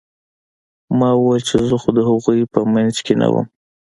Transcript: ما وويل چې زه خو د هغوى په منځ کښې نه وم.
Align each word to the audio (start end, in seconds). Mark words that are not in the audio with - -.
ما 0.97 1.09
وويل 1.17 1.41
چې 1.49 1.55
زه 1.67 1.75
خو 1.81 1.89
د 1.97 1.99
هغوى 2.09 2.39
په 2.53 2.59
منځ 2.73 2.93
کښې 3.05 3.15
نه 3.21 3.27
وم. 3.33 3.45